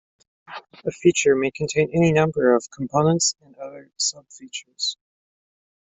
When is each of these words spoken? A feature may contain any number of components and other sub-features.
A 0.83 0.89
feature 0.89 1.35
may 1.35 1.51
contain 1.51 1.91
any 1.93 2.11
number 2.11 2.55
of 2.55 2.67
components 2.71 3.35
and 3.39 3.55
other 3.57 3.91
sub-features. 3.97 4.97